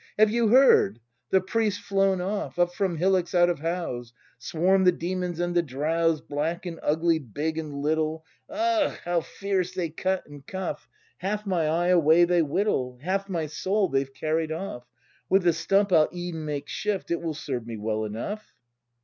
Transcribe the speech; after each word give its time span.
]Have 0.17 0.31
you 0.31 0.47
heard? 0.47 0.99
The 1.29 1.41
priest's 1.41 1.79
flown 1.85 2.21
off.— 2.21 2.57
Up 2.57 2.73
from 2.73 2.97
hillocks, 2.97 3.35
out 3.35 3.51
of 3.51 3.59
howes. 3.59 4.13
Swarm 4.39 4.83
the 4.83 4.91
demons 4.91 5.39
and 5.39 5.53
the 5.53 5.61
Drows, 5.61 6.21
Black 6.21 6.65
and 6.65 6.79
ugly, 6.81 7.19
big 7.19 7.59
and 7.59 7.83
little— 7.83 8.25
Ugh, 8.49 8.97
how 9.05 9.21
fierce 9.21 9.75
they 9.75 9.89
cut 9.91 10.25
and 10.25 10.43
cuff—! 10.47 10.87
Half 11.19 11.45
my 11.45 11.67
eye 11.67 11.89
away 11.89 12.23
they 12.23 12.41
whittle; 12.41 12.97
Half 13.03 13.29
my 13.29 13.45
soul 13.45 13.89
they've 13.89 14.11
carried 14.11 14.51
off; 14.51 14.87
With 15.29 15.43
the 15.43 15.53
stump 15.53 15.91
I'll 15.91 16.09
e'en 16.11 16.45
make 16.45 16.67
shift. 16.67 17.11
It 17.11 17.21
will 17.21 17.35
serve 17.35 17.67
me 17.67 17.77
well 17.77 18.03
enough! 18.05 18.55